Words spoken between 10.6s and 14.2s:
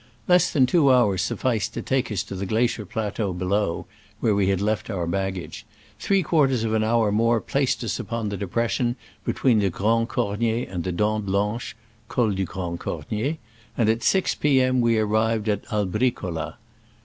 and the Dent Blanche (Col du Grand Cornier), and at